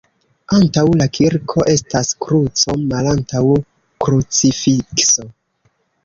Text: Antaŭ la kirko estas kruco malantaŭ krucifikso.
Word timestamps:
Antaŭ 0.59 0.83
la 0.99 1.05
kirko 1.17 1.65
estas 1.73 2.07
kruco 2.25 2.75
malantaŭ 2.93 3.41
krucifikso. 4.05 5.27